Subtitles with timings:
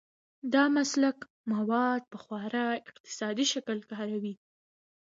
[0.53, 1.17] دا مسلک
[1.51, 4.33] مواد په خورا اقتصادي شکل کاروي.